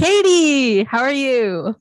Katie, 0.00 0.82
how 0.84 1.00
are 1.00 1.12
you? 1.12 1.76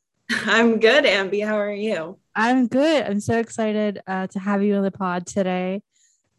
I'm 0.46 0.81
good, 0.81 1.06
Amby. 1.06 1.46
How 1.46 1.58
are 1.58 1.71
you? 1.71 2.18
I'm 2.35 2.68
good. 2.68 3.03
I'm 3.06 3.22
so 3.22 3.40
excited 3.40 4.02
uh, 4.07 4.28
to 4.28 4.39
have 4.39 4.62
you 4.62 4.76
on 4.76 4.84
the 4.84 4.92
pod 4.92 5.26
today, 5.26 5.81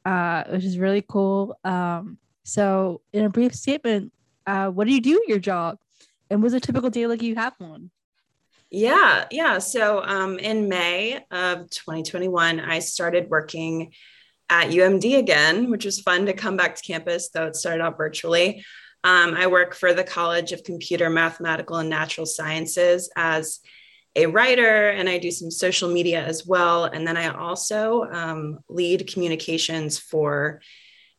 uh, 0.05 0.45
which 0.51 0.65
is 0.65 0.79
really 0.79 1.03
cool. 1.09 1.59
Um, 1.65 2.19
so, 2.45 3.01
in 3.15 3.25
a 3.25 3.31
brief 3.31 3.55
statement, 3.55 4.13
uh, 4.47 4.69
what 4.69 4.89
do 4.89 4.93
you 4.93 5.01
do 5.01 5.23
at 5.23 5.29
your 5.29 5.39
job? 5.39 5.79
And 6.29 6.43
was 6.43 6.53
a 6.53 6.61
typical 6.61 6.91
day 6.91 7.07
like 7.07 7.23
you 7.23 7.35
have 7.37 7.55
one? 7.57 7.91
Yeah, 8.71 9.25
yeah. 9.31 9.57
So, 9.57 10.05
um, 10.05 10.39
in 10.39 10.69
May 10.69 11.25
of 11.31 11.71
2021, 11.71 12.61
I 12.61 12.81
started 12.81 13.31
working 13.31 13.95
at 14.51 14.69
UMD 14.69 15.17
again, 15.17 15.71
which 15.71 15.87
was 15.87 16.01
fun 16.01 16.27
to 16.27 16.35
come 16.35 16.59
back 16.59 16.75
to 16.75 16.83
campus, 16.83 17.31
though 17.31 17.47
it 17.47 17.57
started 17.57 17.83
out 17.83 17.97
virtually. 17.97 18.67
Um, 19.03 19.35
I 19.35 19.47
work 19.47 19.75
for 19.75 19.95
the 19.95 20.05
College 20.05 20.53
of 20.53 20.65
Computer, 20.65 21.09
Mathematical, 21.09 21.77
and 21.77 21.89
Natural 21.89 22.27
Sciences 22.27 23.11
as 23.17 23.61
a 24.17 24.27
writer, 24.27 24.89
and 24.89 25.09
I 25.09 25.19
do 25.19 25.31
some 25.31 25.51
social 25.51 25.89
media 25.89 26.25
as 26.25 26.47
well. 26.47 26.85
And 26.85 27.07
then 27.07 27.17
I 27.17 27.29
also 27.29 28.05
um, 28.05 28.59
lead 28.69 29.11
communications 29.13 29.99
for 29.99 30.61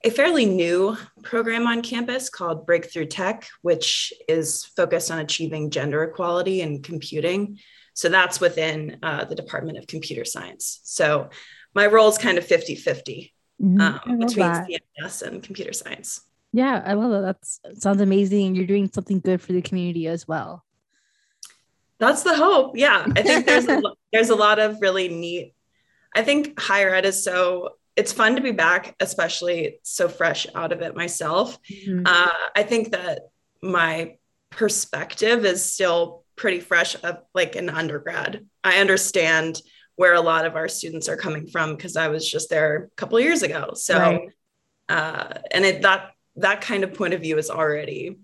a 0.03 0.09
fairly 0.09 0.45
new 0.45 0.97
program 1.23 1.67
on 1.67 1.81
campus 1.81 2.29
called 2.29 2.65
Breakthrough 2.65 3.05
Tech, 3.05 3.47
which 3.61 4.13
is 4.27 4.65
focused 4.75 5.11
on 5.11 5.20
achieving 5.20 5.70
gender 5.70 6.03
equality 6.03 6.61
in 6.61 6.81
computing. 6.81 7.59
So 7.93 8.09
that's 8.09 8.39
within 8.39 8.98
uh, 9.03 9.25
the 9.25 9.35
Department 9.35 9.77
of 9.77 9.87
Computer 9.87 10.25
Science. 10.25 10.81
So 10.84 11.29
my 11.73 11.87
role 11.87 12.09
is 12.09 12.17
kind 12.17 12.37
of 12.37 12.45
50 12.45 12.75
50 12.75 13.34
mm-hmm. 13.61 13.81
um, 13.81 14.20
between 14.20 14.48
that. 14.48 14.67
CMS 14.67 15.21
and 15.21 15.43
computer 15.43 15.73
science. 15.73 16.21
Yeah, 16.53 16.81
I 16.85 16.93
love 16.93 17.11
that. 17.11 17.41
That 17.41 17.81
sounds 17.81 18.01
amazing. 18.01 18.55
You're 18.55 18.65
doing 18.65 18.89
something 18.91 19.19
good 19.19 19.41
for 19.41 19.53
the 19.53 19.61
community 19.61 20.07
as 20.07 20.27
well. 20.27 20.65
That's 21.97 22.23
the 22.23 22.35
hope. 22.35 22.75
Yeah, 22.75 23.05
I 23.15 23.21
think 23.21 23.45
there's 23.45 23.67
a, 23.67 23.81
there's 24.12 24.29
a 24.29 24.35
lot 24.35 24.59
of 24.59 24.77
really 24.81 25.07
neat. 25.07 25.53
I 26.15 26.23
think 26.23 26.59
higher 26.59 26.93
ed 26.93 27.05
is 27.05 27.23
so 27.23 27.70
it's 27.95 28.11
fun 28.11 28.35
to 28.35 28.41
be 28.41 28.51
back, 28.51 28.95
especially 28.99 29.79
so 29.84 30.09
fresh 30.09 30.48
out 30.55 30.71
of 30.71 30.81
it 30.81 30.95
myself. 30.95 31.57
Mm-hmm. 31.70 32.03
Uh, 32.05 32.31
I 32.55 32.63
think 32.63 32.91
that 32.91 33.29
my 33.61 34.15
perspective 34.49 35.45
is 35.45 35.63
still 35.63 36.23
pretty 36.35 36.59
fresh 36.59 36.95
of 37.04 37.20
like 37.33 37.55
an 37.55 37.70
undergrad. 37.70 38.45
I 38.63 38.79
understand 38.79 39.61
where 39.95 40.13
a 40.13 40.21
lot 40.21 40.45
of 40.45 40.55
our 40.55 40.67
students 40.67 41.07
are 41.09 41.17
coming 41.17 41.48
from 41.48 41.76
because 41.76 41.95
I 41.95 42.07
was 42.07 42.29
just 42.29 42.49
there 42.49 42.89
a 42.91 42.95
couple 42.95 43.20
years 43.20 43.43
ago. 43.43 43.71
So, 43.76 43.99
right. 43.99 44.29
uh, 44.89 45.33
and 45.51 45.65
it, 45.65 45.81
that 45.83 46.11
that 46.37 46.62
kind 46.62 46.84
of 46.84 46.93
point 46.93 47.13
of 47.13 47.21
view 47.21 47.35
has 47.35 47.49
already 47.49 48.18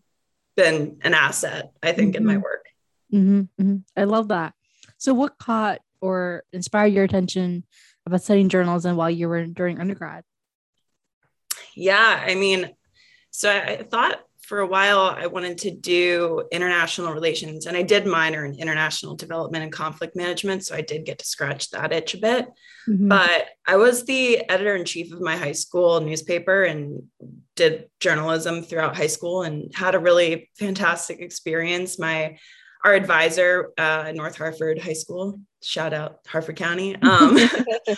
been 0.56 0.98
an 1.02 1.14
asset, 1.14 1.72
I 1.84 1.92
think, 1.92 2.16
mm-hmm. 2.16 2.22
in 2.22 2.26
my 2.26 2.34
mm-hmm. 2.34 2.42
work. 2.42 2.66
Mm-hmm, 3.14 3.40
mm-hmm. 3.62 3.78
I 3.96 4.04
love 4.06 4.30
that. 4.30 4.54
So, 4.98 5.14
what 5.14 5.38
caught 5.38 5.80
or 6.02 6.44
inspired 6.52 6.94
your 6.94 7.04
attention 7.04 7.64
about 8.06 8.24
studying 8.24 8.50
journalism 8.50 8.96
while 8.96 9.10
you 9.10 9.30
were 9.30 9.46
during 9.46 9.80
undergrad? 9.80 10.24
Yeah, 11.76 12.24
I 12.26 12.36
mean, 12.36 12.72
so 13.32 13.50
I, 13.50 13.62
I 13.62 13.84
thought 13.84 14.20
for 14.48 14.60
a 14.60 14.68
while 14.68 15.00
I 15.00 15.28
wanted 15.28 15.58
to 15.60 15.72
do 15.72 16.44
international 16.54 17.14
relations 17.14 17.66
and 17.66 17.76
I 17.76 17.82
did 17.82 18.08
minor 18.08 18.46
in 18.46 18.56
international 18.56 19.16
development 19.16 19.66
and 19.66 19.74
conflict 19.74 20.16
management. 20.16 20.66
So 20.66 20.74
I 20.74 20.80
did 20.80 21.06
get 21.06 21.20
to 21.20 21.26
scratch 21.26 21.70
that 21.72 21.92
itch 21.92 22.14
a 22.14 22.18
bit. 22.18 22.48
Mm-hmm. 22.88 23.10
But 23.10 23.48
I 23.68 23.76
was 23.76 24.06
the 24.06 24.50
editor 24.50 24.76
in 24.78 24.86
chief 24.86 25.12
of 25.12 25.20
my 25.20 25.36
high 25.36 25.52
school 25.52 26.00
newspaper 26.00 26.64
and 26.64 27.04
did 27.58 27.90
journalism 28.00 28.64
throughout 28.64 28.96
high 28.96 29.08
school 29.08 29.44
and 29.44 29.70
had 29.76 29.96
a 29.96 30.00
really 30.00 30.50
fantastic 30.58 31.20
experience. 31.20 32.00
My 32.00 32.38
our 32.86 32.94
advisor 32.94 33.72
uh, 33.78 34.14
North 34.16 34.38
Harford 34.38 34.80
High 34.80 34.94
School, 34.94 35.42
shout 35.64 35.94
out 35.94 36.20
Harford 36.28 36.56
County. 36.56 36.96
Um, 37.04 37.38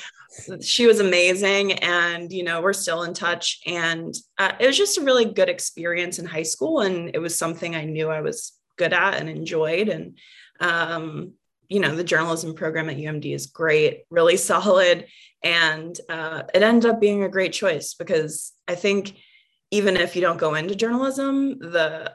she 0.61 0.87
was 0.87 0.99
amazing, 0.99 1.73
and 1.73 2.31
you 2.31 2.43
know 2.43 2.61
we're 2.61 2.73
still 2.73 3.03
in 3.03 3.13
touch. 3.13 3.59
And 3.65 4.13
uh, 4.37 4.53
it 4.59 4.67
was 4.67 4.77
just 4.77 4.97
a 4.97 5.03
really 5.03 5.25
good 5.25 5.49
experience 5.49 6.19
in 6.19 6.25
high 6.25 6.43
school, 6.43 6.81
and 6.81 7.11
it 7.13 7.19
was 7.19 7.37
something 7.37 7.75
I 7.75 7.85
knew 7.85 8.09
I 8.09 8.21
was 8.21 8.53
good 8.77 8.93
at 8.93 9.15
and 9.15 9.29
enjoyed. 9.29 9.89
And 9.89 10.17
um, 10.59 11.33
you 11.67 11.79
know 11.79 11.95
the 11.95 12.03
journalism 12.03 12.53
program 12.53 12.89
at 12.89 12.97
UMD 12.97 13.33
is 13.33 13.47
great, 13.47 14.03
really 14.09 14.37
solid, 14.37 15.07
and 15.43 15.99
uh, 16.09 16.43
it 16.53 16.63
ended 16.63 16.91
up 16.91 17.01
being 17.01 17.23
a 17.23 17.29
great 17.29 17.53
choice 17.53 17.93
because 17.93 18.53
I 18.67 18.75
think 18.75 19.15
even 19.71 19.97
if 19.97 20.15
you 20.15 20.21
don't 20.21 20.39
go 20.39 20.55
into 20.55 20.75
journalism, 20.75 21.59
the 21.59 22.13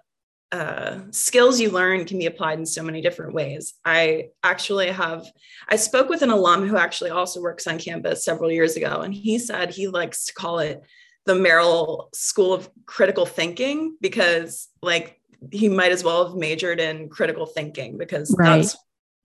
uh, 0.55 1.01
skills 1.11 1.61
you 1.61 1.69
learn 1.69 2.05
can 2.05 2.17
be 2.17 2.27
applied 2.27 2.61
in 2.61 2.65
so 2.65 2.81
many 2.81 3.01
different 3.01 3.35
ways. 3.35 3.75
I 3.85 4.29
actually 4.45 4.87
have, 4.87 5.27
I 5.69 5.75
spoke 5.75 6.09
with 6.09 6.23
an 6.23 6.31
alum 6.31 6.69
who 6.69 6.77
actually 6.77 7.11
also 7.11 7.43
works 7.43 7.67
on 7.67 7.77
campus 7.77 8.25
several 8.25 8.53
years 8.53 8.77
ago, 8.77 9.01
and 9.01 9.13
he 9.13 9.41
said 9.41 9.71
he 9.71 9.89
likes 9.89 10.27
to 10.27 10.33
call 10.33 10.61
it 10.61 10.81
the 11.27 11.35
Merrill 11.35 12.09
School 12.15 12.53
of 12.53 12.71
Critical 12.87 13.27
Thinking 13.27 13.97
because, 14.01 14.69
like, 14.81 15.21
he 15.51 15.69
might 15.69 15.91
as 15.91 16.05
well 16.05 16.29
have 16.29 16.37
majored 16.37 16.79
in 16.79 17.09
critical 17.09 17.47
thinking 17.47 17.99
because 17.99 18.33
right. 18.39 18.59
that's 18.59 18.77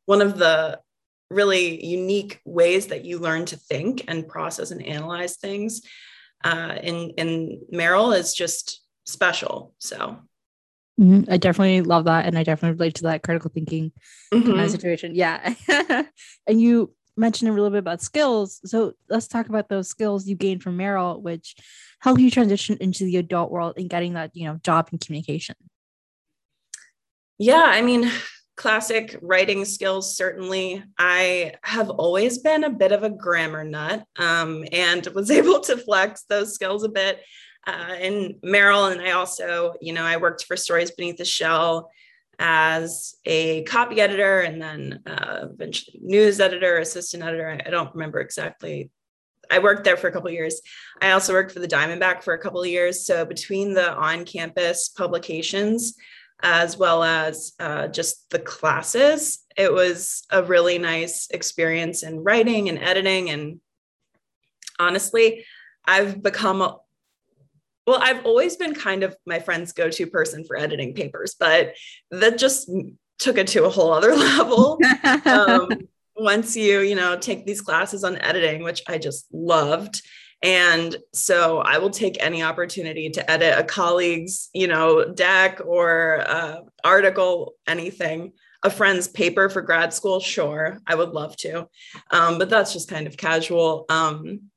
one 0.07 0.23
of 0.23 0.35
the 0.35 0.79
really 1.29 1.85
unique 1.85 2.41
ways 2.43 2.87
that 2.87 3.05
you 3.05 3.19
learn 3.19 3.45
to 3.45 3.55
think 3.55 4.03
and 4.07 4.27
process 4.27 4.71
and 4.71 4.83
analyze 4.83 5.37
things. 5.37 5.83
Uh, 6.43 6.75
in 6.81 7.11
in 7.11 7.61
Merrill 7.69 8.13
is 8.13 8.33
just 8.33 8.81
special. 9.05 9.75
So 9.77 10.17
Mm-hmm. 10.99 11.31
I 11.31 11.37
definitely 11.37 11.81
love 11.81 12.05
that. 12.05 12.25
And 12.25 12.37
I 12.37 12.43
definitely 12.43 12.77
relate 12.77 12.95
to 12.95 13.03
that 13.03 13.23
critical 13.23 13.49
thinking 13.53 13.91
mm-hmm. 14.33 14.67
situation. 14.67 15.15
Yeah. 15.15 15.53
and 16.47 16.61
you 16.61 16.93
mentioned 17.15 17.49
a 17.49 17.53
little 17.53 17.69
bit 17.69 17.79
about 17.79 18.01
skills. 18.01 18.59
So 18.65 18.93
let's 19.09 19.27
talk 19.27 19.47
about 19.47 19.69
those 19.69 19.87
skills 19.87 20.27
you 20.27 20.35
gained 20.35 20.61
from 20.61 20.77
Merrill, 20.77 21.21
which 21.21 21.55
help 22.01 22.19
you 22.19 22.29
transition 22.29 22.77
into 22.81 23.05
the 23.05 23.17
adult 23.17 23.51
world 23.51 23.75
and 23.77 23.89
getting 23.89 24.13
that, 24.13 24.31
you 24.33 24.45
know, 24.45 24.59
job 24.63 24.89
in 24.91 24.97
communication. 24.97 25.55
Yeah. 27.37 27.65
I 27.65 27.81
mean, 27.81 28.11
classic 28.57 29.17
writing 29.21 29.63
skills, 29.63 30.17
certainly. 30.17 30.83
I 30.97 31.53
have 31.63 31.89
always 31.89 32.39
been 32.39 32.65
a 32.65 32.69
bit 32.69 32.91
of 32.91 33.03
a 33.03 33.09
grammar 33.09 33.63
nut 33.63 34.03
um, 34.17 34.65
and 34.73 35.07
was 35.15 35.31
able 35.31 35.61
to 35.61 35.77
flex 35.77 36.23
those 36.23 36.55
skills 36.55 36.83
a 36.83 36.89
bit 36.89 37.21
uh, 37.69 37.95
in 37.95 38.39
Merrill. 38.43 38.85
And 38.85 39.01
I 39.01 39.11
also, 39.11 39.73
you 39.81 39.93
know, 39.93 40.03
I 40.03 40.17
worked 40.17 40.45
for 40.45 40.57
Stories 40.57 40.91
Beneath 40.91 41.17
the 41.17 41.25
Shell 41.25 41.89
as 42.39 43.15
a 43.25 43.63
copy 43.63 43.99
editor 43.99 44.39
and 44.39 44.61
then 44.61 45.01
uh, 45.05 45.47
eventually 45.51 45.99
news 46.01 46.39
editor, 46.39 46.77
assistant 46.77 47.21
editor. 47.23 47.59
I, 47.65 47.69
don't 47.69 47.93
remember 47.93 48.19
exactly. 48.21 48.89
I 49.51 49.59
worked 49.59 49.83
there 49.83 49.97
for 49.97 50.07
a 50.07 50.11
couple 50.11 50.29
years. 50.29 50.61
I 51.01 51.11
also 51.11 51.33
worked 51.33 51.51
for 51.51 51.59
the 51.59 51.67
Diamondback 51.67 52.23
for 52.23 52.33
a 52.33 52.39
couple 52.39 52.61
of 52.61 52.67
years. 52.67 53.05
So 53.05 53.25
between 53.25 53.73
the 53.73 53.93
on-campus 53.93 54.89
publications 54.89 55.95
as 56.41 56.77
well 56.77 57.03
as 57.03 57.51
uh, 57.59 57.87
just 57.87 58.29
the 58.29 58.39
classes, 58.39 59.39
it 59.57 59.73
was 59.73 60.25
a 60.31 60.41
really 60.41 60.77
nice 60.77 61.27
experience 61.31 62.03
in 62.03 62.23
writing 62.23 62.69
and 62.69 62.79
editing. 62.79 63.29
And 63.29 63.59
honestly, 64.79 65.45
I've 65.83 66.23
become 66.23 66.75
well, 67.89 67.99
I've 67.99 68.23
always 68.23 68.55
been 68.55 68.75
kind 68.75 69.01
of 69.01 69.15
my 69.25 69.39
friend's 69.39 69.71
go 69.71 69.89
to 69.89 70.05
person 70.05 70.45
for 70.45 70.55
editing 70.55 70.93
papers, 70.93 71.35
but 71.39 71.73
that 72.11 72.37
just 72.37 72.69
took 73.17 73.39
it 73.39 73.47
to 73.47 73.65
a 73.65 73.69
whole 73.69 73.91
other 73.91 74.15
level. 74.15 74.79
um, 75.25 75.69
once 76.15 76.55
you, 76.55 76.81
you 76.81 76.95
know, 76.95 77.17
take 77.17 77.47
these 77.47 77.61
classes 77.61 78.03
on 78.03 78.17
editing, 78.17 78.61
which 78.61 78.83
I 78.87 78.99
just 78.99 79.25
loved. 79.33 80.03
And 80.43 80.95
so 81.13 81.59
I 81.59 81.79
will 81.79 81.89
take 81.89 82.23
any 82.23 82.43
opportunity 82.43 83.09
to 83.09 83.31
edit 83.31 83.57
a 83.57 83.63
colleague's, 83.63 84.49
you 84.53 84.67
know, 84.67 85.05
deck 85.05 85.59
or 85.65 86.23
uh, 86.27 86.57
article, 86.83 87.55
anything. 87.67 88.33
A 88.61 88.69
friend's 88.69 89.07
paper 89.07 89.49
for 89.49 89.63
grad 89.63 89.93
school, 89.93 90.19
sure, 90.19 90.77
I 90.85 90.93
would 90.93 91.11
love 91.11 91.35
to, 91.37 91.67
um, 92.11 92.37
but 92.37 92.49
that's 92.49 92.73
just 92.73 92.89
kind 92.89 93.07
of 93.07 93.15
casual. 93.15 93.85
Um, 93.89 94.51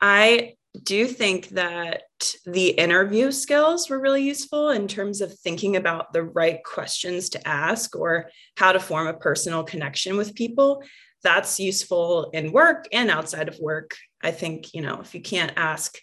I 0.00 0.54
do 0.82 1.06
think 1.06 1.50
that 1.50 2.04
the 2.46 2.68
interview 2.68 3.30
skills 3.30 3.88
were 3.88 4.00
really 4.00 4.22
useful 4.22 4.70
in 4.70 4.88
terms 4.88 5.20
of 5.20 5.32
thinking 5.38 5.76
about 5.76 6.12
the 6.12 6.22
right 6.22 6.62
questions 6.64 7.28
to 7.30 7.48
ask 7.48 7.96
or 7.96 8.30
how 8.56 8.72
to 8.72 8.80
form 8.80 9.06
a 9.06 9.14
personal 9.14 9.64
connection 9.64 10.16
with 10.16 10.34
people. 10.34 10.82
That's 11.22 11.60
useful 11.60 12.30
in 12.30 12.52
work 12.52 12.86
and 12.92 13.10
outside 13.10 13.48
of 13.48 13.58
work. 13.58 13.96
I 14.22 14.30
think, 14.30 14.74
you 14.74 14.82
know, 14.82 15.00
if 15.00 15.14
you 15.14 15.20
can't 15.20 15.52
ask 15.56 15.98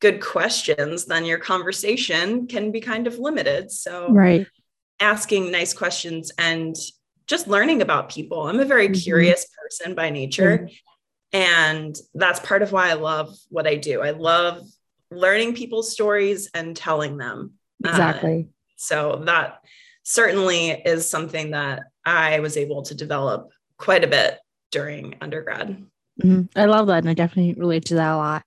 good 0.00 0.20
questions, 0.20 1.06
then 1.06 1.24
your 1.24 1.38
conversation 1.38 2.46
can 2.46 2.70
be 2.70 2.80
kind 2.80 3.06
of 3.06 3.18
limited. 3.18 3.70
So, 3.70 4.08
right. 4.10 4.46
asking 5.00 5.50
nice 5.50 5.74
questions 5.74 6.32
and 6.38 6.74
just 7.26 7.48
learning 7.48 7.82
about 7.82 8.10
people. 8.10 8.46
I'm 8.46 8.60
a 8.60 8.64
very 8.64 8.88
mm-hmm. 8.88 9.00
curious 9.00 9.46
person 9.62 9.94
by 9.94 10.10
nature. 10.10 10.58
Mm-hmm. 10.58 10.74
And 11.32 11.96
that's 12.14 12.40
part 12.40 12.62
of 12.62 12.72
why 12.72 12.88
I 12.88 12.94
love 12.94 13.36
what 13.48 13.66
I 13.66 13.76
do. 13.76 14.00
I 14.00 14.10
love 14.10 14.62
learning 15.10 15.54
people's 15.54 15.92
stories 15.92 16.50
and 16.54 16.76
telling 16.76 17.16
them. 17.16 17.52
Uh, 17.84 17.90
exactly. 17.90 18.48
Uh, 18.48 18.52
so 18.76 19.22
that 19.26 19.60
certainly 20.02 20.70
is 20.70 21.08
something 21.08 21.50
that 21.50 21.84
I 22.04 22.40
was 22.40 22.56
able 22.56 22.82
to 22.82 22.94
develop 22.94 23.50
quite 23.78 24.04
a 24.04 24.08
bit 24.08 24.38
during 24.70 25.16
undergrad. 25.20 25.84
Mm-hmm. 26.22 26.58
I 26.58 26.64
love 26.66 26.86
that. 26.88 26.98
And 26.98 27.10
I 27.10 27.14
definitely 27.14 27.54
relate 27.54 27.86
to 27.86 27.96
that 27.96 28.12
a 28.12 28.16
lot. 28.16 28.42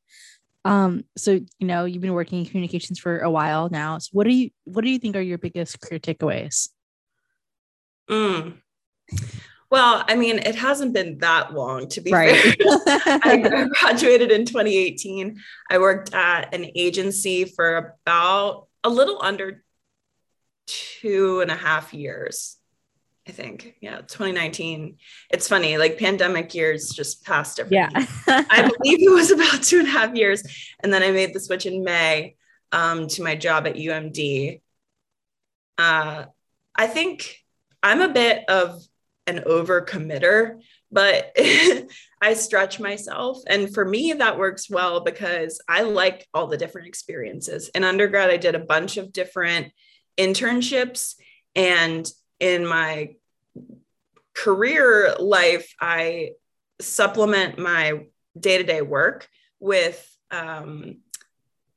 Um, 0.65 1.03
so 1.17 1.31
you 1.31 1.67
know, 1.67 1.85
you've 1.85 2.01
been 2.01 2.13
working 2.13 2.39
in 2.39 2.45
communications 2.45 2.99
for 2.99 3.19
a 3.19 3.29
while 3.29 3.69
now. 3.69 3.97
So 3.97 4.09
what 4.11 4.25
do 4.25 4.33
you 4.33 4.49
what 4.65 4.83
do 4.83 4.91
you 4.91 4.99
think 4.99 5.15
are 5.15 5.21
your 5.21 5.37
biggest 5.37 5.79
career 5.79 5.99
takeaways? 5.99 6.69
Mm. 8.09 8.57
Well, 9.71 10.03
I 10.07 10.15
mean, 10.15 10.39
it 10.39 10.55
hasn't 10.55 10.93
been 10.93 11.19
that 11.19 11.53
long 11.53 11.87
to 11.89 12.01
be 12.01 12.11
right. 12.11 12.35
fair. 12.35 12.55
I 13.23 13.67
graduated 13.79 14.31
in 14.31 14.45
2018. 14.45 15.39
I 15.69 15.77
worked 15.77 16.13
at 16.13 16.53
an 16.53 16.71
agency 16.75 17.45
for 17.45 17.97
about 18.05 18.67
a 18.83 18.89
little 18.89 19.19
under 19.21 19.63
two 20.65 21.41
and 21.41 21.51
a 21.51 21.55
half 21.55 21.93
years. 21.93 22.57
I 23.27 23.31
think. 23.31 23.75
Yeah, 23.79 23.97
2019. 23.97 24.97
It's 25.29 25.47
funny, 25.47 25.77
like 25.77 25.99
pandemic 25.99 26.55
years 26.55 26.89
just 26.89 27.23
passed 27.23 27.59
every 27.59 27.75
Yeah. 27.75 27.89
I 27.93 28.61
believe 28.61 29.07
it 29.07 29.13
was 29.13 29.29
about 29.29 29.61
two 29.61 29.79
and 29.79 29.87
a 29.87 29.91
half 29.91 30.15
years. 30.15 30.41
And 30.79 30.91
then 30.91 31.03
I 31.03 31.11
made 31.11 31.35
the 31.35 31.39
switch 31.39 31.67
in 31.67 31.83
May 31.83 32.37
um, 32.71 33.07
to 33.09 33.21
my 33.21 33.35
job 33.35 33.67
at 33.67 33.75
UMD. 33.75 34.61
Uh, 35.77 36.25
I 36.75 36.87
think 36.87 37.43
I'm 37.83 38.01
a 38.01 38.09
bit 38.09 38.49
of 38.49 38.81
an 39.29 39.43
overcommitter, 39.45 40.59
but 40.91 41.31
I 42.21 42.33
stretch 42.33 42.79
myself. 42.79 43.37
And 43.47 43.73
for 43.73 43.85
me, 43.85 44.13
that 44.13 44.37
works 44.37 44.69
well 44.69 45.01
because 45.01 45.61
I 45.67 45.83
like 45.83 46.27
all 46.33 46.47
the 46.47 46.57
different 46.57 46.87
experiences. 46.87 47.69
In 47.69 47.83
undergrad, 47.83 48.29
I 48.29 48.37
did 48.37 48.55
a 48.55 48.59
bunch 48.59 48.97
of 48.97 49.13
different 49.13 49.71
internships. 50.17 51.15
And 51.55 52.09
in 52.39 52.65
my 52.65 53.15
career 54.33 55.15
life, 55.19 55.73
I 55.79 56.31
supplement 56.81 57.59
my 57.59 58.05
day 58.37 58.57
to 58.57 58.63
day 58.63 58.81
work 58.81 59.27
with 59.59 60.05
um, 60.31 60.97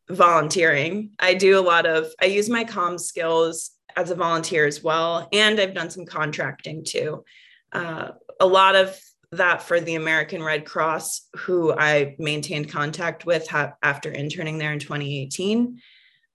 volunteering. 0.09 1.11
I 1.19 1.35
do 1.35 1.59
a 1.59 1.63
lot 1.63 1.87
of, 1.87 2.07
I 2.21 2.27
use 2.27 2.49
my 2.49 2.65
comm 2.65 2.99
skills 2.99 3.73
as 3.97 4.11
a 4.11 4.15
volunteer 4.15 4.67
as 4.67 4.83
well. 4.83 5.29
And 5.33 5.61
I've 5.61 5.75
done 5.75 5.91
some 5.91 6.07
contracting 6.07 6.85
too. 6.85 7.25
Uh, 7.73 8.09
a 8.41 8.47
lot 8.47 8.75
of 8.75 8.99
that 9.33 9.63
for 9.63 9.81
the 9.81 9.95
American 9.95 10.43
Red 10.43 10.67
Cross, 10.67 11.29
who 11.37 11.73
I 11.73 12.17
maintained 12.19 12.71
contact 12.71 13.25
with 13.25 13.49
ha- 13.49 13.73
after 13.83 14.11
interning 14.11 14.59
there 14.59 14.73
in 14.73 14.79
2018. 14.79 15.81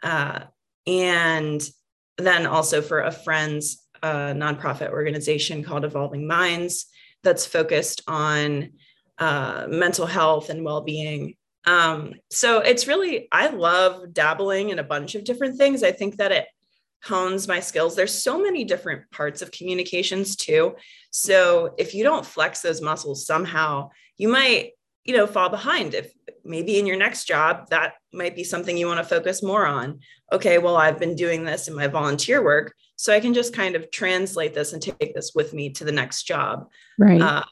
Uh, 0.01 0.39
and 0.87 1.69
then 2.17 2.47
also 2.47 2.81
for 2.81 3.01
a 3.01 3.11
friend's 3.11 3.87
uh, 4.01 4.33
nonprofit 4.33 4.89
organization 4.89 5.63
called 5.63 5.85
Evolving 5.85 6.27
Minds 6.27 6.87
that's 7.23 7.45
focused 7.45 8.01
on 8.07 8.71
uh, 9.19 9.67
mental 9.69 10.05
health 10.05 10.49
and 10.49 10.63
well 10.63 10.81
being. 10.81 11.35
Um, 11.65 12.13
so 12.31 12.59
it's 12.59 12.87
really, 12.87 13.27
I 13.31 13.47
love 13.47 14.13
dabbling 14.13 14.69
in 14.69 14.79
a 14.79 14.83
bunch 14.83 15.15
of 15.15 15.23
different 15.23 15.57
things. 15.57 15.83
I 15.83 15.91
think 15.91 16.17
that 16.17 16.31
it 16.31 16.45
hones 17.07 17.47
my 17.47 17.59
skills. 17.59 17.95
There's 17.95 18.23
so 18.23 18.41
many 18.41 18.63
different 18.63 19.09
parts 19.11 19.41
of 19.41 19.51
communications 19.51 20.35
too. 20.35 20.75
So 21.11 21.73
if 21.77 21.93
you 21.95 22.03
don't 22.03 22.25
flex 22.25 22.61
those 22.61 22.81
muscles 22.81 23.25
somehow, 23.25 23.89
you 24.17 24.27
might, 24.27 24.71
you 25.03 25.15
know, 25.15 25.25
fall 25.25 25.49
behind. 25.49 25.93
If 25.93 26.11
maybe 26.43 26.77
in 26.77 26.85
your 26.85 26.97
next 26.97 27.25
job, 27.25 27.69
that 27.69 27.93
might 28.13 28.35
be 28.35 28.43
something 28.43 28.77
you 28.77 28.87
want 28.87 28.99
to 28.99 29.15
focus 29.15 29.41
more 29.41 29.65
on. 29.65 29.99
Okay, 30.31 30.57
well, 30.57 30.75
I've 30.75 30.99
been 30.99 31.15
doing 31.15 31.45
this 31.45 31.67
in 31.67 31.75
my 31.75 31.87
volunteer 31.87 32.43
work. 32.43 32.73
So 32.97 33.13
I 33.13 33.19
can 33.19 33.33
just 33.33 33.53
kind 33.53 33.75
of 33.75 33.91
translate 33.91 34.53
this 34.53 34.73
and 34.73 34.81
take 34.81 35.13
this 35.13 35.33
with 35.35 35.53
me 35.53 35.69
to 35.71 35.85
the 35.85 35.91
next 35.91 36.23
job. 36.23 36.69
Right. 36.97 37.21
Uh, 37.21 37.43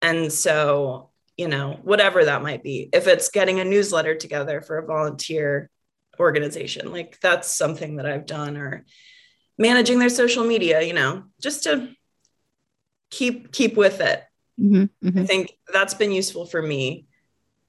and 0.00 0.32
so, 0.32 1.10
you 1.36 1.48
know, 1.48 1.78
whatever 1.82 2.24
that 2.24 2.42
might 2.42 2.62
be, 2.62 2.88
if 2.92 3.06
it's 3.06 3.28
getting 3.28 3.60
a 3.60 3.64
newsletter 3.64 4.14
together 4.14 4.60
for 4.60 4.78
a 4.78 4.86
volunteer 4.86 5.68
organization. 6.20 6.92
Like 6.92 7.18
that's 7.20 7.52
something 7.52 7.96
that 7.96 8.06
I've 8.06 8.26
done 8.26 8.56
or 8.56 8.84
managing 9.56 9.98
their 9.98 10.08
social 10.08 10.44
media, 10.44 10.82
you 10.82 10.92
know, 10.92 11.24
just 11.40 11.64
to 11.64 11.88
keep 13.10 13.52
keep 13.52 13.76
with 13.76 14.00
it. 14.00 14.22
Mm-hmm, 14.60 15.08
mm-hmm. 15.08 15.18
I 15.18 15.24
think 15.24 15.52
that's 15.72 15.94
been 15.94 16.12
useful 16.12 16.46
for 16.46 16.60
me 16.60 17.06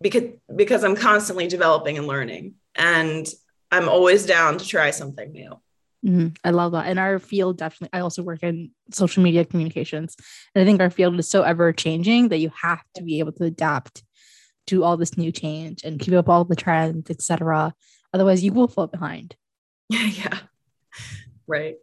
because 0.02 0.24
because 0.56 0.84
I'm 0.84 0.96
constantly 0.96 1.48
developing 1.48 1.98
and 1.98 2.08
learning 2.08 2.56
and 2.76 3.28
I'm 3.72 3.90
always 3.90 4.26
down 4.26 4.58
to 4.58 4.66
try 4.66 4.92
something 4.92 5.32
new. 5.32 5.60
Mm-hmm. 6.06 6.28
I 6.44 6.52
love 6.52 6.72
that. 6.72 6.88
In 6.88 6.98
our 6.98 7.20
field, 7.20 7.58
definitely, 7.58 7.98
I 7.98 8.02
also 8.02 8.24
work 8.24 8.42
in 8.42 8.72
social 8.92 9.22
media 9.22 9.44
communications. 9.44 10.16
And 10.56 10.62
I 10.62 10.66
think 10.66 10.80
our 10.82 10.90
field 10.90 11.20
is 11.20 11.30
so 11.30 11.44
ever 11.44 11.74
changing 11.74 12.30
that 12.30 12.38
you 12.38 12.52
have 12.62 12.84
to 12.96 13.04
be 13.04 13.20
able 13.20 13.34
to 13.34 13.44
adapt 13.44 14.04
to 14.68 14.84
all 14.84 14.98
this 14.98 15.18
new 15.18 15.32
change 15.32 15.84
and 15.84 16.00
keep 16.00 16.14
up 16.14 16.30
all 16.30 16.46
the 16.46 16.56
trends, 16.56 17.10
etc. 17.10 17.74
Otherwise, 18.14 18.44
you 18.44 18.54
will 18.54 18.68
fall 18.68 18.88
behind. 18.88 19.36
yeah. 19.90 20.06
Yeah. 20.14 20.40
Right. 21.48 21.76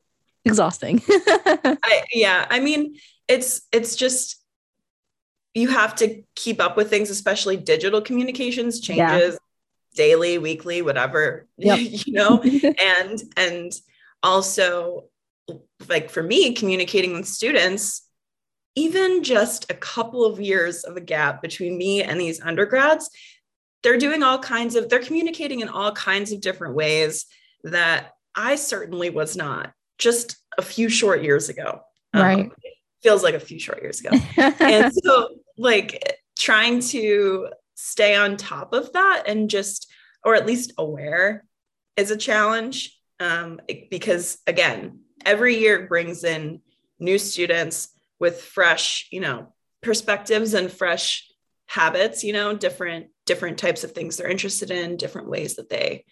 Exhausting. 0.44 1.02
I, 1.08 2.04
yeah. 2.12 2.46
I 2.48 2.60
mean, 2.60 2.96
it's 3.26 3.62
it's 3.72 3.96
just 3.96 4.36
you 5.54 5.68
have 5.68 5.96
to 5.96 6.22
keep 6.36 6.60
up 6.60 6.76
with 6.76 6.88
things, 6.88 7.10
especially 7.10 7.56
digital 7.56 8.00
communications 8.00 8.78
changes 8.78 9.32
yeah. 9.32 9.38
daily, 9.94 10.38
weekly, 10.38 10.82
whatever, 10.82 11.46
yep. 11.56 11.78
you 11.80 12.12
know, 12.12 12.40
and 12.42 13.22
and 13.36 13.72
also 14.22 15.04
like 15.88 16.10
for 16.10 16.22
me, 16.22 16.52
communicating 16.52 17.14
with 17.14 17.26
students, 17.26 18.02
even 18.76 19.22
just 19.24 19.70
a 19.70 19.74
couple 19.74 20.24
of 20.24 20.40
years 20.40 20.84
of 20.84 20.96
a 20.96 21.00
gap 21.00 21.42
between 21.42 21.76
me 21.76 22.02
and 22.02 22.20
these 22.20 22.40
undergrads 22.40 23.10
they're 23.86 23.96
doing 23.96 24.24
all 24.24 24.38
kinds 24.38 24.74
of 24.74 24.88
they're 24.88 24.98
communicating 24.98 25.60
in 25.60 25.68
all 25.68 25.92
kinds 25.92 26.32
of 26.32 26.40
different 26.40 26.74
ways 26.74 27.26
that 27.62 28.10
i 28.34 28.56
certainly 28.56 29.10
was 29.10 29.36
not 29.36 29.72
just 29.98 30.36
a 30.58 30.62
few 30.62 30.88
short 30.88 31.22
years 31.22 31.48
ago. 31.48 31.80
Um, 32.12 32.22
right. 32.22 32.38
Um, 32.46 32.52
feels 33.02 33.22
like 33.22 33.34
a 33.34 33.40
few 33.40 33.58
short 33.58 33.82
years 33.82 34.00
ago. 34.00 34.10
And 34.60 34.92
so 34.92 35.28
like 35.56 36.18
trying 36.38 36.80
to 36.80 37.48
stay 37.74 38.16
on 38.16 38.36
top 38.36 38.72
of 38.72 38.92
that 38.92 39.24
and 39.26 39.50
just 39.50 39.90
or 40.24 40.34
at 40.34 40.46
least 40.46 40.72
aware 40.78 41.44
is 41.96 42.10
a 42.10 42.16
challenge 42.16 42.98
um, 43.20 43.60
because 43.90 44.38
again 44.46 45.00
every 45.24 45.58
year 45.58 45.86
brings 45.86 46.24
in 46.24 46.60
new 46.98 47.18
students 47.18 47.88
with 48.18 48.40
fresh 48.40 49.08
you 49.10 49.20
know 49.20 49.52
perspectives 49.82 50.54
and 50.54 50.70
fresh 50.70 51.30
habits 51.66 52.24
you 52.24 52.32
know 52.32 52.56
different 52.56 53.06
different 53.26 53.58
types 53.58 53.84
of 53.84 53.92
things 53.92 54.16
they're 54.16 54.28
interested 54.28 54.70
in, 54.70 54.96
different 54.96 55.28
ways 55.28 55.56
that 55.56 55.68
they 55.68 56.04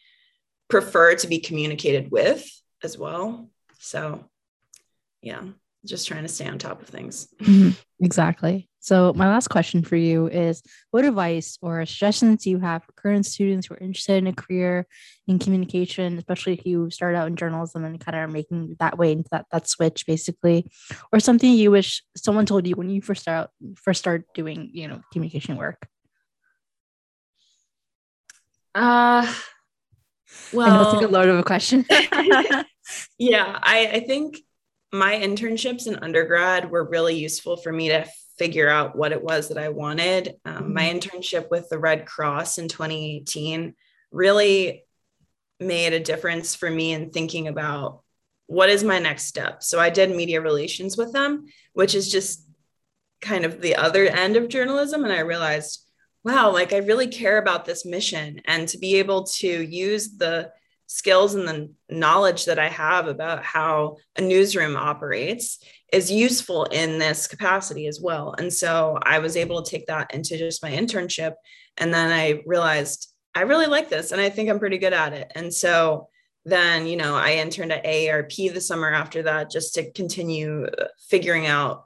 prefer 0.68 1.14
to 1.14 1.26
be 1.26 1.38
communicated 1.38 2.10
with 2.10 2.46
as 2.82 2.98
well. 2.98 3.48
So, 3.78 4.28
yeah, 5.22 5.42
just 5.84 6.08
trying 6.08 6.22
to 6.22 6.28
stay 6.28 6.46
on 6.46 6.58
top 6.58 6.82
of 6.82 6.88
things. 6.88 7.28
Mm-hmm. 7.40 7.70
Exactly. 8.04 8.68
So, 8.80 9.14
my 9.14 9.28
last 9.28 9.48
question 9.48 9.82
for 9.82 9.96
you 9.96 10.26
is 10.26 10.62
what 10.90 11.06
advice 11.06 11.58
or 11.62 11.86
suggestions 11.86 12.44
do 12.44 12.50
you 12.50 12.58
have 12.58 12.84
for 12.84 12.92
current 12.92 13.24
students 13.24 13.66
who 13.66 13.74
are 13.74 13.78
interested 13.78 14.16
in 14.16 14.26
a 14.26 14.32
career 14.32 14.86
in 15.26 15.38
communication, 15.38 16.18
especially 16.18 16.52
if 16.52 16.66
you 16.66 16.90
start 16.90 17.14
out 17.14 17.28
in 17.28 17.36
journalism 17.36 17.84
and 17.84 17.98
kind 17.98 18.14
of 18.16 18.22
are 18.22 18.32
making 18.32 18.76
that 18.80 18.98
way 18.98 19.12
into 19.12 19.28
that, 19.30 19.46
that 19.52 19.68
switch 19.68 20.06
basically, 20.06 20.70
or 21.12 21.20
something 21.20 21.52
you 21.52 21.70
wish 21.70 22.02
someone 22.16 22.44
told 22.44 22.66
you 22.66 22.74
when 22.74 22.90
you 22.90 23.00
first 23.00 23.22
start 23.22 23.48
first 23.76 24.00
start 24.00 24.24
doing, 24.34 24.70
you 24.72 24.88
know, 24.88 25.00
communication 25.12 25.56
work? 25.56 25.88
Uh, 28.74 29.32
well, 30.52 30.84
that's 30.84 30.94
like 30.96 31.08
a 31.08 31.12
load 31.12 31.28
of 31.28 31.38
a 31.38 31.42
question. 31.42 31.84
yeah, 33.18 33.58
I, 33.62 33.86
I 33.92 34.00
think 34.00 34.38
my 34.92 35.14
internships 35.14 35.86
in 35.86 35.96
undergrad 35.96 36.70
were 36.70 36.88
really 36.88 37.16
useful 37.16 37.56
for 37.56 37.72
me 37.72 37.88
to 37.88 38.06
figure 38.38 38.68
out 38.68 38.96
what 38.96 39.12
it 39.12 39.22
was 39.22 39.48
that 39.48 39.58
I 39.58 39.68
wanted. 39.68 40.34
Um, 40.44 40.54
mm-hmm. 40.54 40.74
My 40.74 40.84
internship 40.84 41.50
with 41.50 41.68
the 41.68 41.78
Red 41.78 42.06
Cross 42.06 42.58
in 42.58 42.68
2018 42.68 43.74
really 44.10 44.84
made 45.60 45.92
a 45.92 46.00
difference 46.00 46.54
for 46.54 46.70
me 46.70 46.92
in 46.92 47.10
thinking 47.10 47.48
about 47.48 48.02
what 48.46 48.68
is 48.68 48.84
my 48.84 48.98
next 48.98 49.24
step. 49.24 49.62
So 49.62 49.80
I 49.80 49.90
did 49.90 50.14
media 50.14 50.40
relations 50.40 50.96
with 50.96 51.12
them, 51.12 51.46
which 51.72 51.94
is 51.94 52.10
just 52.10 52.46
kind 53.20 53.44
of 53.44 53.60
the 53.60 53.76
other 53.76 54.04
end 54.04 54.36
of 54.36 54.48
journalism. 54.48 55.04
And 55.04 55.12
I 55.12 55.20
realized, 55.20 55.83
wow, 56.24 56.50
like 56.50 56.72
I 56.72 56.78
really 56.78 57.06
care 57.06 57.38
about 57.38 57.64
this 57.64 57.84
mission 57.84 58.40
and 58.46 58.66
to 58.68 58.78
be 58.78 58.96
able 58.96 59.24
to 59.24 59.46
use 59.46 60.16
the 60.16 60.50
skills 60.86 61.34
and 61.34 61.46
the 61.46 61.70
knowledge 61.90 62.46
that 62.46 62.58
I 62.58 62.68
have 62.68 63.08
about 63.08 63.44
how 63.44 63.96
a 64.16 64.22
newsroom 64.22 64.76
operates 64.76 65.58
is 65.92 66.10
useful 66.10 66.64
in 66.64 66.98
this 66.98 67.26
capacity 67.26 67.86
as 67.86 68.00
well. 68.00 68.34
And 68.38 68.52
so 68.52 68.98
I 69.02 69.18
was 69.18 69.36
able 69.36 69.62
to 69.62 69.70
take 69.70 69.86
that 69.86 70.14
into 70.14 70.38
just 70.38 70.62
my 70.62 70.70
internship. 70.70 71.34
And 71.76 71.92
then 71.92 72.10
I 72.10 72.42
realized 72.46 73.12
I 73.34 73.42
really 73.42 73.66
like 73.66 73.90
this 73.90 74.12
and 74.12 74.20
I 74.20 74.30
think 74.30 74.48
I'm 74.48 74.58
pretty 74.58 74.78
good 74.78 74.92
at 74.92 75.12
it. 75.12 75.30
And 75.34 75.52
so 75.52 76.08
then, 76.44 76.86
you 76.86 76.96
know, 76.96 77.14
I 77.14 77.34
interned 77.34 77.72
at 77.72 77.84
AARP 77.84 78.52
the 78.52 78.60
summer 78.60 78.92
after 78.92 79.22
that 79.22 79.50
just 79.50 79.74
to 79.74 79.90
continue 79.92 80.66
figuring 81.08 81.46
out 81.46 81.84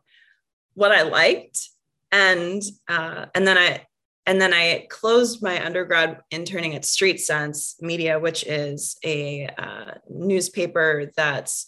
what 0.75 0.93
I 0.93 1.03
liked. 1.03 1.69
And 2.11 2.63
uh, 2.89 3.27
and 3.35 3.47
then 3.47 3.59
I 3.59 3.87
and 4.29 4.39
then 4.39 4.53
I 4.53 4.87
closed 4.91 5.43
my 5.43 5.65
undergrad 5.65 6.21
interning 6.31 6.75
at 6.75 6.85
Street 6.85 7.19
Sense 7.19 7.77
Media, 7.81 8.19
which 8.19 8.45
is 8.45 8.99
a 9.03 9.47
uh, 9.57 9.93
newspaper 10.11 11.11
that's 11.17 11.67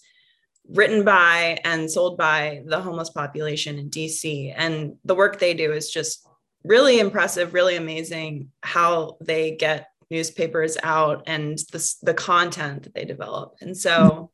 written 0.68 1.02
by 1.02 1.58
and 1.64 1.90
sold 1.90 2.18
by 2.18 2.62
the 2.66 2.78
homeless 2.78 3.08
population 3.08 3.78
in 3.78 3.88
DC. 3.88 4.52
And 4.54 4.96
the 5.06 5.14
work 5.14 5.38
they 5.38 5.54
do 5.54 5.72
is 5.72 5.90
just 5.90 6.28
really 6.62 7.00
impressive, 7.00 7.54
really 7.54 7.76
amazing 7.76 8.50
how 8.62 9.16
they 9.22 9.52
get 9.52 9.86
newspapers 10.10 10.76
out 10.82 11.22
and 11.26 11.56
the, 11.72 11.94
the 12.02 12.12
content 12.12 12.82
that 12.82 12.92
they 12.92 13.06
develop. 13.06 13.54
And 13.62 13.74
so, 13.74 14.32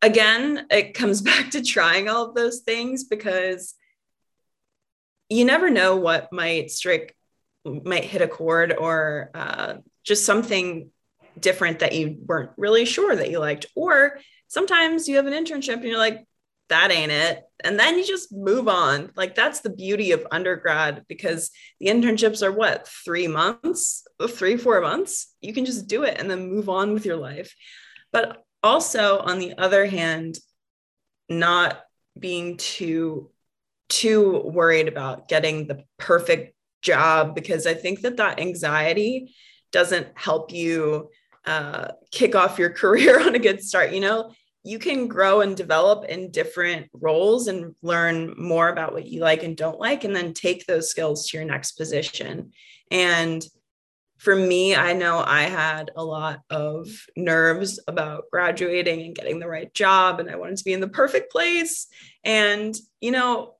again, 0.00 0.66
it 0.70 0.94
comes 0.94 1.20
back 1.30 1.50
to 1.50 1.62
trying 1.62 2.08
all 2.08 2.30
of 2.30 2.34
those 2.34 2.60
things 2.60 3.04
because 3.04 3.74
you 5.28 5.44
never 5.44 5.70
know 5.70 5.96
what 5.96 6.32
might 6.32 6.70
strike, 6.70 7.16
might 7.64 8.04
hit 8.04 8.22
a 8.22 8.28
chord 8.28 8.74
or 8.76 9.30
uh, 9.34 9.74
just 10.04 10.24
something 10.24 10.90
different 11.38 11.80
that 11.80 11.94
you 11.94 12.18
weren't 12.26 12.50
really 12.56 12.84
sure 12.84 13.14
that 13.14 13.30
you 13.30 13.38
liked. 13.38 13.66
Or 13.74 14.18
sometimes 14.48 15.08
you 15.08 15.16
have 15.16 15.26
an 15.26 15.32
internship 15.32 15.74
and 15.74 15.84
you're 15.84 15.98
like, 15.98 16.26
that 16.68 16.90
ain't 16.90 17.12
it. 17.12 17.42
And 17.64 17.78
then 17.78 17.98
you 17.98 18.06
just 18.06 18.32
move 18.32 18.68
on. 18.68 19.10
Like 19.16 19.34
that's 19.34 19.60
the 19.60 19.70
beauty 19.70 20.12
of 20.12 20.26
undergrad 20.30 21.04
because 21.08 21.50
the 21.80 21.86
internships 21.86 22.42
are 22.42 22.52
what, 22.52 22.86
three 22.86 23.26
months, 23.26 24.06
three, 24.28 24.56
four 24.56 24.80
months? 24.80 25.34
You 25.40 25.52
can 25.54 25.64
just 25.64 25.88
do 25.88 26.02
it 26.04 26.18
and 26.18 26.30
then 26.30 26.50
move 26.50 26.68
on 26.68 26.92
with 26.92 27.06
your 27.06 27.16
life. 27.16 27.54
But 28.12 28.42
also, 28.62 29.18
on 29.18 29.38
the 29.38 29.56
other 29.56 29.86
hand, 29.86 30.38
not 31.28 31.80
being 32.18 32.56
too 32.56 33.30
too 33.88 34.42
worried 34.44 34.88
about 34.88 35.28
getting 35.28 35.66
the 35.66 35.84
perfect 35.98 36.54
job 36.82 37.34
because 37.34 37.66
I 37.66 37.74
think 37.74 38.02
that 38.02 38.18
that 38.18 38.40
anxiety 38.40 39.34
doesn't 39.72 40.08
help 40.14 40.52
you 40.52 41.10
uh, 41.44 41.88
kick 42.10 42.34
off 42.34 42.58
your 42.58 42.70
career 42.82 43.20
on 43.20 43.34
a 43.34 43.40
good 43.40 43.62
start. 43.62 43.92
You 43.92 44.00
know, 44.00 44.32
you 44.64 44.78
can 44.78 45.08
grow 45.08 45.40
and 45.40 45.56
develop 45.56 46.04
in 46.04 46.30
different 46.30 46.88
roles 46.92 47.48
and 47.48 47.74
learn 47.82 48.34
more 48.36 48.68
about 48.68 48.92
what 48.92 49.06
you 49.06 49.20
like 49.20 49.42
and 49.42 49.56
don't 49.56 49.80
like, 49.80 50.04
and 50.04 50.14
then 50.14 50.34
take 50.34 50.66
those 50.66 50.90
skills 50.90 51.28
to 51.28 51.38
your 51.38 51.46
next 51.46 51.72
position. 51.72 52.52
And 52.90 53.44
for 54.18 54.34
me, 54.34 54.74
I 54.74 54.94
know 54.94 55.22
I 55.24 55.42
had 55.42 55.92
a 55.96 56.04
lot 56.04 56.40
of 56.50 56.88
nerves 57.16 57.78
about 57.86 58.24
graduating 58.32 59.00
and 59.00 59.14
getting 59.14 59.38
the 59.38 59.48
right 59.48 59.72
job, 59.72 60.18
and 60.18 60.28
I 60.28 60.36
wanted 60.36 60.58
to 60.58 60.64
be 60.64 60.72
in 60.72 60.80
the 60.80 60.88
perfect 60.88 61.30
place. 61.30 61.86
And, 62.24 62.76
you 63.00 63.12
know, 63.12 63.54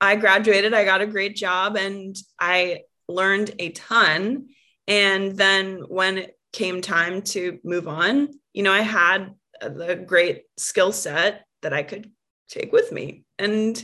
I 0.00 0.16
graduated, 0.16 0.74
I 0.74 0.84
got 0.84 1.00
a 1.00 1.06
great 1.06 1.36
job, 1.36 1.76
and 1.76 2.16
I 2.38 2.82
learned 3.08 3.52
a 3.58 3.70
ton. 3.70 4.48
And 4.86 5.36
then 5.36 5.78
when 5.88 6.18
it 6.18 6.38
came 6.52 6.80
time 6.80 7.22
to 7.22 7.58
move 7.64 7.88
on, 7.88 8.28
you 8.52 8.62
know, 8.62 8.72
I 8.72 8.80
had 8.80 9.34
the 9.60 9.96
great 9.96 10.42
skill 10.56 10.92
set 10.92 11.46
that 11.62 11.72
I 11.72 11.82
could 11.82 12.10
take 12.48 12.72
with 12.72 12.92
me. 12.92 13.24
And 13.38 13.82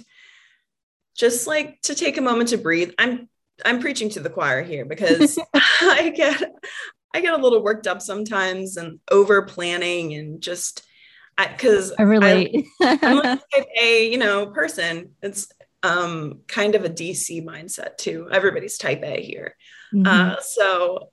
just 1.17 1.47
like 1.47 1.81
to 1.83 1.95
take 1.95 2.17
a 2.17 2.23
moment 2.23 2.51
to 2.51 2.59
breathe. 2.59 2.93
I'm 2.99 3.29
I'm 3.65 3.81
preaching 3.81 4.09
to 4.11 4.21
the 4.21 4.31
choir 4.31 4.63
here 4.63 4.85
because 4.85 5.39
I 5.55 6.13
get 6.15 6.43
I 7.15 7.21
get 7.21 7.35
a 7.35 7.43
little 7.43 7.63
worked 7.63 7.87
up 7.87 8.01
sometimes 8.01 8.77
and 8.77 8.99
over 9.11 9.43
planning 9.43 10.15
and 10.15 10.41
just 10.41 10.83
because 11.37 11.93
I, 11.93 11.97
I 11.99 12.03
relate. 12.03 12.67
I, 12.81 12.99
am 13.03 13.17
like 13.17 13.69
A, 13.81 14.11
you 14.11 14.19
know, 14.19 14.47
person. 14.47 15.13
It's 15.23 15.49
um 15.83 16.41
kind 16.47 16.75
of 16.75 16.85
a 16.85 16.91
DC 16.91 17.45
mindset 17.45 17.97
too. 17.97 18.29
Everybody's 18.31 18.79
type 18.79 19.03
A 19.03 19.21
here. 19.21 19.57
Mm-hmm. 19.93 20.07
Uh, 20.07 20.37
so 20.41 21.11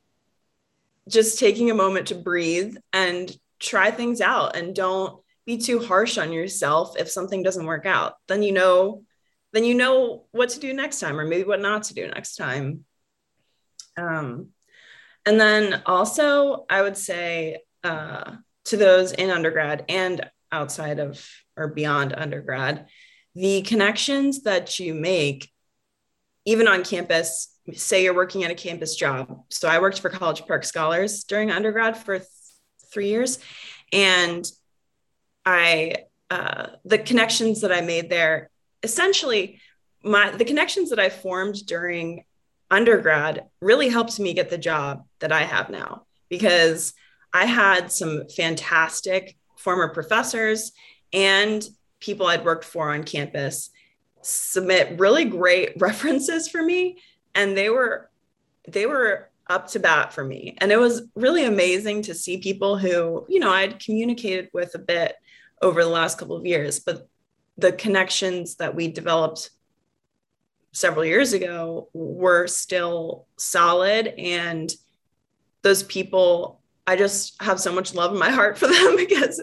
just 1.07 1.39
taking 1.39 1.71
a 1.71 1.75
moment 1.75 2.07
to 2.07 2.15
breathe 2.15 2.75
and 2.93 3.35
try 3.59 3.91
things 3.91 4.21
out 4.21 4.55
and 4.55 4.75
don't 4.75 5.21
be 5.45 5.57
too 5.57 5.79
harsh 5.79 6.17
on 6.17 6.31
yourself 6.31 6.95
if 6.97 7.09
something 7.09 7.41
doesn't 7.41 7.65
work 7.65 7.85
out. 7.85 8.13
Then 8.27 8.43
you 8.43 8.51
know 8.51 9.03
then 9.51 9.63
you 9.63 9.73
know 9.73 10.25
what 10.31 10.49
to 10.49 10.59
do 10.59 10.73
next 10.73 10.99
time 10.99 11.19
or 11.19 11.25
maybe 11.25 11.43
what 11.43 11.61
not 11.61 11.83
to 11.83 11.93
do 11.93 12.07
next 12.07 12.35
time. 12.35 12.85
Um, 13.97 14.49
and 15.25 15.39
then 15.39 15.81
also, 15.85 16.65
I 16.69 16.81
would 16.81 16.97
say 16.97 17.59
uh, 17.83 18.35
to 18.65 18.77
those 18.77 19.11
in 19.11 19.29
undergrad 19.29 19.85
and 19.89 20.29
outside 20.51 20.99
of 20.99 21.27
or 21.57 21.67
beyond 21.67 22.13
undergrad, 22.13 22.87
the 23.39 23.61
connections 23.61 24.43
that 24.43 24.79
you 24.79 24.93
make, 24.93 25.49
even 26.45 26.67
on 26.67 26.83
campus, 26.83 27.55
say 27.73 28.03
you're 28.03 28.15
working 28.15 28.43
at 28.43 28.51
a 28.51 28.55
campus 28.55 28.95
job. 28.95 29.43
So 29.49 29.67
I 29.67 29.79
worked 29.79 29.99
for 29.99 30.09
College 30.09 30.45
Park 30.45 30.65
Scholars 30.65 31.23
during 31.23 31.51
undergrad 31.51 31.97
for 31.97 32.19
th- 32.19 32.29
three 32.91 33.07
years. 33.07 33.39
And 33.93 34.49
I, 35.45 36.05
uh, 36.29 36.67
the 36.83 36.97
connections 36.97 37.61
that 37.61 37.71
I 37.71 37.81
made 37.81 38.09
there 38.09 38.49
essentially 38.83 39.59
my 40.03 40.31
the 40.31 40.45
connections 40.45 40.89
that 40.89 40.99
I 40.99 41.09
formed 41.09 41.65
during 41.65 42.23
undergrad 42.71 43.45
really 43.61 43.89
helped 43.89 44.19
me 44.19 44.33
get 44.33 44.49
the 44.49 44.57
job 44.57 45.05
that 45.19 45.31
I 45.31 45.41
have 45.41 45.69
now 45.69 46.05
because 46.29 46.93
I 47.33 47.45
had 47.45 47.91
some 47.91 48.27
fantastic 48.29 49.37
former 49.57 49.89
professors 49.89 50.71
and 51.11 51.67
people 51.99 52.27
I'd 52.27 52.45
worked 52.45 52.65
for 52.65 52.91
on 52.91 53.03
campus 53.03 53.69
submit 54.21 54.99
really 54.99 55.25
great 55.25 55.73
references 55.77 56.47
for 56.47 56.61
me 56.61 56.97
and 57.35 57.57
they 57.57 57.69
were 57.69 58.09
they 58.67 58.85
were 58.85 59.29
up 59.47 59.67
to 59.67 59.79
bat 59.79 60.13
for 60.13 60.23
me. 60.23 60.55
And 60.59 60.71
it 60.71 60.77
was 60.77 61.01
really 61.15 61.45
amazing 61.45 62.03
to 62.03 62.13
see 62.13 62.37
people 62.37 62.77
who 62.77 63.25
you 63.29 63.39
know 63.39 63.51
I'd 63.51 63.79
communicated 63.79 64.49
with 64.53 64.75
a 64.75 64.79
bit 64.79 65.15
over 65.61 65.83
the 65.83 65.89
last 65.89 66.17
couple 66.17 66.35
of 66.35 66.45
years 66.45 66.79
but 66.79 67.07
the 67.57 67.73
connections 67.73 68.55
that 68.55 68.73
we 68.73 68.87
developed 68.87 69.49
several 70.71 71.03
years 71.03 71.33
ago 71.33 71.89
were 71.93 72.47
still 72.47 73.25
solid 73.37 74.07
and 74.07 74.73
those 75.61 75.83
people 75.83 76.58
i 76.89 76.95
just 76.95 77.41
have 77.41 77.59
so 77.59 77.71
much 77.73 77.93
love 77.93 78.11
in 78.11 78.19
my 78.19 78.29
heart 78.29 78.57
for 78.57 78.67
them 78.67 78.95
because 78.97 79.41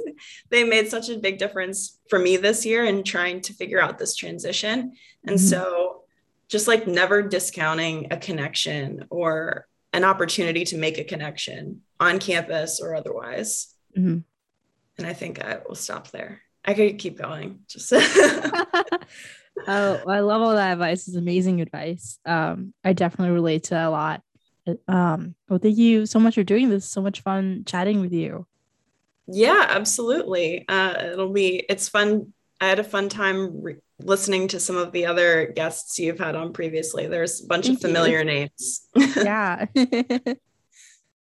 they 0.51 0.65
made 0.65 0.89
such 0.89 1.09
a 1.09 1.19
big 1.19 1.39
difference 1.39 1.99
for 2.09 2.19
me 2.19 2.37
this 2.37 2.67
year 2.67 2.85
in 2.85 3.03
trying 3.03 3.41
to 3.41 3.53
figure 3.55 3.81
out 3.81 3.99
this 3.99 4.15
transition 4.15 4.93
and 5.27 5.37
mm-hmm. 5.37 5.47
so 5.47 6.03
just 6.49 6.69
like 6.69 6.87
never 6.87 7.23
discounting 7.23 8.09
a 8.13 8.17
connection 8.17 9.05
or 9.11 9.67
an 9.93 10.05
opportunity 10.05 10.65
to 10.65 10.77
make 10.77 10.99
a 10.99 11.05
connection 11.05 11.81
on 11.99 12.19
campus 12.19 12.81
or 12.81 12.95
otherwise 12.95 13.75
mm-hmm. 13.97 14.19
and 14.99 15.07
i 15.07 15.13
think 15.13 15.43
i 15.43 15.59
will 15.67 15.75
stop 15.75 16.11
there 16.11 16.43
I 16.67 16.75
could 16.75 16.99
keep 16.99 17.17
going. 17.17 17.61
Just 17.69 17.93
oh, 17.93 18.01
I 19.69 20.21
love 20.21 20.43
all 20.43 20.55
that 20.55 20.73
advice. 20.73 21.07
It's 21.07 21.17
amazing 21.17 21.61
advice. 21.61 22.19
Um, 22.27 22.75
I 22.85 22.93
definitely 22.93 23.35
relate 23.35 23.65
to 23.65 23.71
that 23.71 23.87
a 23.87 23.91
lot. 23.91 24.23
Um, 24.89 25.35
well, 25.49 25.59
thank 25.59 25.77
you 25.77 26.07
so 26.07 26.19
much 26.19 26.35
for 26.35 26.43
doing 26.43 26.71
this. 26.71 26.89
So 26.89 27.01
much 27.01 27.21
fun 27.21 27.65
chatting 27.67 28.01
with 28.01 28.13
you. 28.13 28.47
Yeah, 29.27 29.67
absolutely. 29.69 30.65
Uh, 30.69 30.95
it'll 31.13 31.33
be. 31.33 31.65
It's 31.69 31.89
fun. 31.89 32.33
I 32.61 32.69
had 32.69 32.79
a 32.79 32.85
fun 32.85 33.09
time 33.09 33.63
re- 33.63 33.77
listening 33.99 34.49
to 34.49 34.61
some 34.61 34.77
of 34.77 34.93
the 34.93 35.07
other 35.07 35.53
guests 35.55 35.99
you've 35.99 36.19
had 36.19 36.37
on 36.37 36.53
previously. 36.53 37.07
There's 37.07 37.45
a 37.45 37.47
bunch 37.47 37.67
thank 37.67 37.79
of 37.79 37.83
familiar 37.83 38.19
you. 38.21 38.25
names. 38.25 38.89
yeah. 38.97 39.67